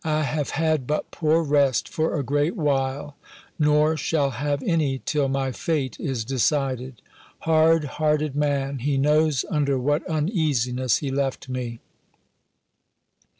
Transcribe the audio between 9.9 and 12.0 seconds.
uneasiness he left me!